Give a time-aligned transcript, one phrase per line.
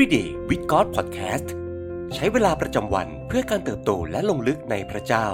[0.00, 1.48] Everyday with God Podcast
[2.14, 5.26] ใช้เวลาประจำวันเพื่อการเติบโตและลงลึกในพระเจ้า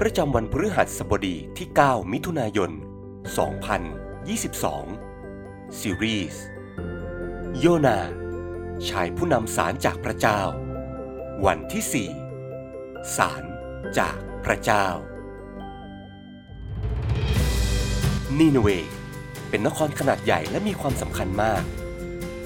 [0.00, 2.70] ประจำวันพฤหัสบดีที่ 9 มิถุนายน
[4.00, 6.44] 2022 ซีรีส์
[7.58, 7.98] โยนา
[8.88, 10.40] ชายผู้นำสารจากพระเจ้า
[11.46, 12.08] วันที่
[12.60, 13.42] 4 สาร
[13.98, 14.86] จากพระเจ้า
[18.38, 18.68] นีนเว
[19.48, 21.64] เป็นนครขนาดใหญ่และมีความสำคัญมาก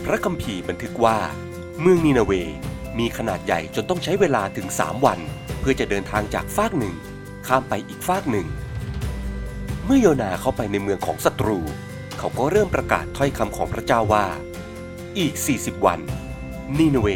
[0.04, 1.18] พระคัมภีร์บันทึกว่า
[1.80, 2.32] เมืองนีนาเว
[2.98, 5.18] มีขนาดใหญ่จนต้องใช้เวลาถึง 3 วัน
[5.60, 6.94] เพื่อจะเดินทางจากฟากหนึ่ง
[7.46, 8.46] ข้ามไปอีกฟากหนึ่ง
[9.84, 11.58] เมื่อโยนาเข้าไปในเมืองของศัตรู
[12.18, 14.26] เขาก็เริ่มประกาศถ้อยคำของพระเจ้าว่า
[15.18, 16.00] อีก 40 วัน
[16.78, 17.08] นีนาเว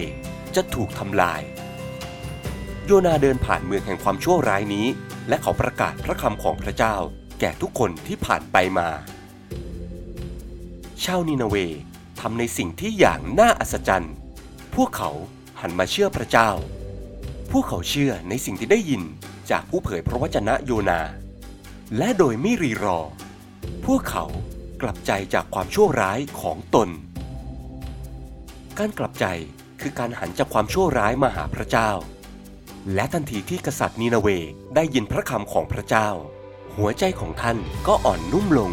[0.54, 1.42] จะถูกทำลาย
[2.86, 4.86] โยนาเดินผ่านเมืองแห่งความชั่วร้ายนี้
[5.28, 6.94] และเขาประกาศพระคำของพระเจ้า
[7.40, 8.88] แก่ทุกคนที่ผ่านไปมา
[11.04, 11.56] ชาวนีนาเว
[12.20, 14.14] ทำในสิ่งที่อย่างน่าอัศจรรย์
[14.76, 15.10] พวกเขา
[15.60, 16.50] หันมาเชื่อพระเจ้า
[17.52, 19.02] พวกเขาเชื่อในสิ่งที่ได้ยิน
[19.50, 21.00] จากผู้เผยพระวจนะโยนา
[21.96, 22.98] และโดยไม่รีรอ
[23.86, 24.24] พวกเขา
[24.82, 26.88] กลับใจจากความชั่วร้ายของตน
[28.78, 29.26] การกลับใจ
[29.80, 31.90] คือการหันจากความชั่วร้ายมาหาพระเจ้า
[32.94, 34.28] และทันทีที่กษัตริย์นีนาเว
[34.74, 36.08] ได้ยินพระคำของพระเจ้า
[36.76, 38.72] หัวใจของท่านก็อ่อนนุ่มลง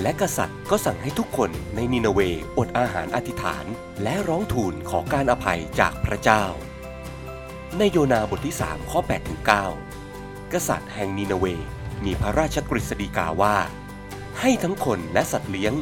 [0.00, 2.20] และกษัตริย์ก็สั่งให้ทุกคนในนีนาเว
[2.58, 3.64] อดอาหารอธิษฐาน
[4.02, 6.44] และร้องทูลขอการอภัยจากพระเจ้า
[7.78, 9.40] ในโยนาบทที่ 3 ข้อ8ถึง
[9.94, 11.44] 9กษัตริย์แห่งนีนาเว
[12.04, 13.56] มีพระราชกฤษฎีกาว่า
[14.40, 15.74] ให้ทั้งคนและสัตว์เลี้ยง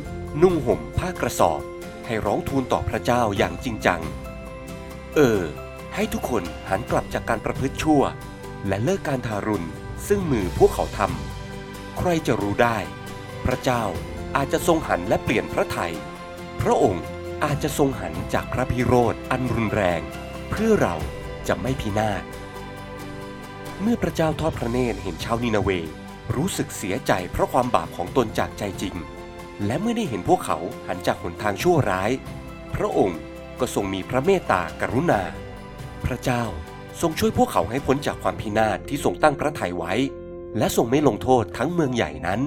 [0.42, 1.60] นุ่งห่มผ้ากระสอบ
[2.06, 4.00] ให้ร้องทูลต่อพระเจ้าอย่างจริงจัง
[5.14, 5.42] เออ
[5.94, 8.02] ให้ทุกคนหันกลับจากการประพฤติชั่ว
[8.68, 9.68] และเลิกการทารุณ
[10.08, 12.78] ซึ่งมือพวกเขาทำใครจะรู้ได้
[13.50, 13.84] ระเจ้า
[14.36, 15.92] อาจจะทรงหันและเปลี่ยนพระไทย
[16.60, 17.04] พระองค์
[17.44, 20.00] อาจจะทรงหันจากพระพิโรธอันรุนแรง
[20.50, 20.96] เพื่อเรา
[21.48, 22.22] จะไม่พินาศ
[23.82, 25.70] เมื่อพระเจ้าทอดพระเนตรเห็นชาวนีนาเว
[26.36, 28.94] รู้สึกเสียใจเพราะความบาปของตนจากใจจริง
[29.66, 32.10] และเมื่อได้เห็นพวกเขาหันจากหนทางชั่วร้าย
[32.74, 33.20] พระองค์
[33.60, 35.22] ก็ทรงมีพระเมตตากรุณา
[36.04, 36.44] พระเจ้า
[37.00, 39.94] ทรงช่วยพวกเขาให้พ้นจากความพินาศที่ทรงตั้งพระทัยไว้
[40.58, 42.40] และทรงไม่ลงโทษทั้งเมืองใหญ่นั้น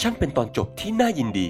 [0.00, 1.48] ช่างเป็นตอนจบที่น่ายินดี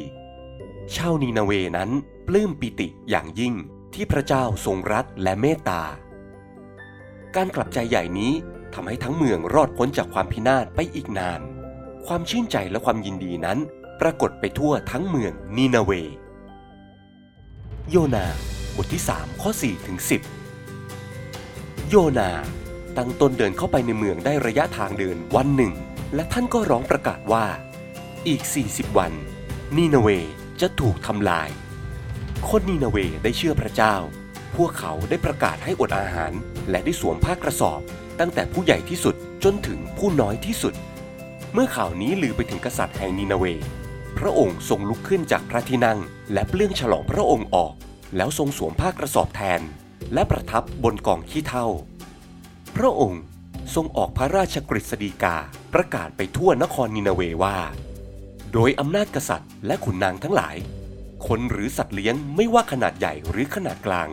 [0.94, 1.90] ชาวนีนาเวนั้น
[2.26, 3.54] ปลื้มปิติอย่างยิ่ง
[3.94, 5.82] ที่พระเจ้าทรงรักและเมตตา
[7.36, 8.32] การกลับใจใหญ่นี้
[8.74, 11.40] ทำให้ทั้งเมืองรอดพ้นจากความพินาศไปอีกนาน
[12.06, 13.58] ความชื่นใจและความยินดีนั้น
[14.00, 15.90] ปรากฏไปทั่วทั้งเมืองนีนาเว
[17.90, 18.26] โยนา
[18.76, 19.98] บทที่ 3 ข้อ4ถึง
[20.92, 22.30] 10 โยนา
[22.96, 25.72] ตั้งตนเดินเข้าไปในเมืองได้ระยะทางเดินวันหนึ่ง
[26.14, 27.44] และท่านก็ร้องประกาศว่า
[28.28, 29.12] อีก 40 วัน
[29.76, 30.08] นีนาเว
[30.60, 31.50] จะถูกทำลาย
[32.48, 33.94] คนนีนาเวได้เชื่อพระเจ้า
[34.56, 36.32] พวกเขาได้ประกาศให้อดอาหาร
[36.70, 37.80] และได้สวมผ้ากระสอบ
[38.20, 40.74] ตั้งแต่ผู้ใหญ่ที่สุดจนถึงผู้น้อยที่สุด
[41.52, 43.44] เมื่อข่าวนี้ลือไปถึงกษัตริย์แห่งนีนาเว
[44.18, 45.98] พระองค์ทรงลุกขึ้นจากพระที่นั่ง
[46.32, 47.74] และเปลื้องฉลองพระองค์ออก
[48.16, 49.60] แล้วทรงสวมผ้ากระสอบแทน
[50.14, 51.66] และประทับบนกองขี้เถ้า
[52.76, 53.22] พระองค์
[53.74, 55.36] ทรงออกพระราชกฤษฎีกา
[55.74, 57.58] ประกาศไปทั่วนครนินาเวว่า
[58.52, 60.56] โดยอำนาจกษัตริย์ และขุนนางทั้งหลาย
[61.26, 64.08] คนหรือสัตว์เลี้ยงไม่ว่าขนาดใหญ่หรือขนาดกลาง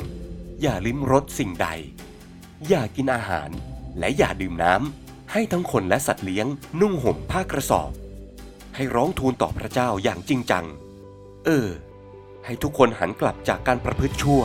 [0.61, 1.67] อย่าลิ้มรสสิ่งใด
[2.67, 3.49] อย่ากินอาหาร
[3.99, 6.47] และอย่าดื่มน้ำให้ทั้งคนและสัตว์เลี้ยง
[6.81, 7.91] นุ่งห่มผ้ากระสอบ
[8.75, 10.65] ให้ร้องทูลต่อพระเจ้าอย่างจริงจัง
[11.45, 11.67] เออ
[12.45, 14.41] ให้ทุกคนหันกลับจากการประพฤติชั่ว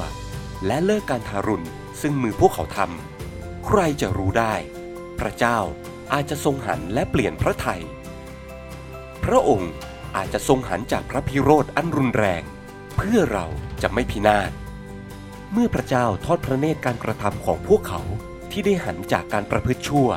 [0.67, 1.67] และเลิกการทารุณ
[2.01, 4.55] ซึ่งมือพวกเขาทำใครจะรู้ได้
[5.19, 5.59] พระเจ้า
[6.13, 7.83] อาจจะทรงหันและเปลี่ยนพระทัย
[9.29, 9.73] พระองค์
[10.17, 12.43] อาจจะทรงหันจากพระพิโรธอันรุนแรง
[12.97, 13.47] เพื่อเรา
[13.83, 14.51] จะไม่พินาศ
[15.53, 18.01] เมื่อพระเจ้าทอดพระเนตรการกระทำของพวกเขา
[18.51, 20.09] ที่ได้หันจากการประพฤติชั่ว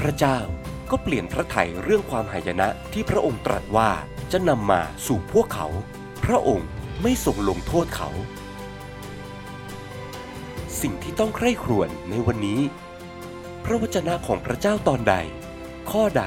[0.00, 0.38] พระเจ้า
[0.90, 3.90] ก็เปลี่ยนพระทัยเรื่องความหายนะที่พระองค์ตรัสว่า
[4.32, 5.66] จะนำมาสู่พวกเขา
[6.24, 6.68] พระองค์
[7.02, 8.10] ไม่ทรงลงโทษเขา
[10.80, 12.60] สิ่งที่ต้องใคร่ครวญในวันนี้
[13.64, 15.14] พระวจนะของพระเจ้าตอนใด
[15.90, 16.24] ข้อใด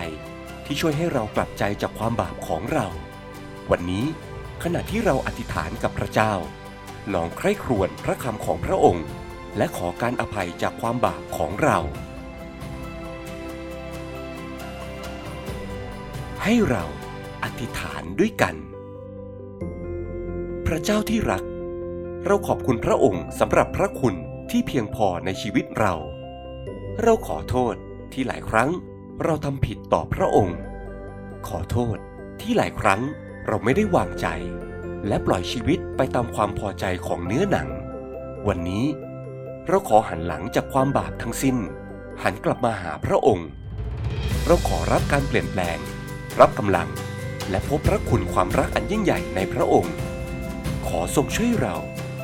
[0.73, 2.87] ที่ช่วยให้เรากลับใจจากความบาปของเรา
[3.71, 4.05] วันนี้
[4.63, 6.33] ขณะที่เราอธิษฐานกับพระเจ้า
[7.13, 9.05] ลองใคร่ครวญพระคำของพระองค์
[9.57, 11.79] และขอการอภัยจากความบาปของเรา
[16.43, 16.85] ให้เรา
[17.43, 18.55] อธิษฐานด้วยกัน
[20.67, 21.43] พระเจ้าที่รัก
[22.25, 24.15] เราขอบคุณพระองค์สำหรับพระคุณ
[24.51, 25.93] ที่เพียงพอในชีวิตเรา
[27.01, 27.75] เราขอโทษ
[28.13, 28.71] ที่หลายครั้ง
[29.23, 30.57] เราทำผิดต่อพระองค์
[31.47, 31.97] ขอโทษ
[32.41, 33.01] ที่หลายครั้ง
[33.47, 34.27] เราไม่ได้วางใจ
[35.07, 37.67] และปล่อยชีวิตไปตามความพอใจของเนื้อหนัง
[38.47, 38.85] วันนี้
[39.67, 41.57] เราขอหันหลังจากความบาปทั้งสิ้น
[42.23, 43.47] หันกลับมาหาพระองค์
[44.45, 45.77] เราขอรับการเปลี่ยนแปลง
[46.39, 46.89] รับกำลัง
[47.49, 49.93] และพบพระคุณความรักอันยิ่งใหญ่ในพระองค์
[50.87, 51.75] ขอทรงช่วยเรา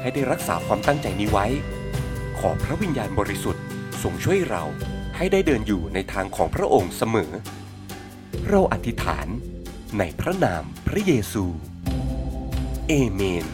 [0.01, 1.47] ให้ได้รักษาความตั้งใจนี้ไว้
[2.39, 3.63] ขอพระวิญญาณบริสุทธิ์
[4.03, 4.63] ทรงช่วยเรา
[5.17, 7.31] ให้ได้เดินอยู่ในทางของพระองค์เสมอ
[8.49, 9.27] เราอธิษฐาน
[9.99, 11.45] ในพระนามพระเยซู
[12.87, 13.45] เอเมน